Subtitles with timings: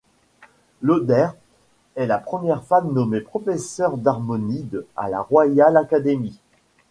[0.81, 1.27] Loder
[1.93, 6.39] est la première femme nommée professeur d'harmonie à la Royal Academy.